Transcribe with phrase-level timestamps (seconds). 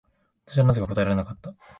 [0.47, 1.53] 私はなぜか答えられなかった。